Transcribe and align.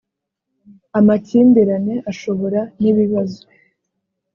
amakimbirane 0.99 1.95
ashobora 2.11 2.59
nibibazo. 2.81 3.41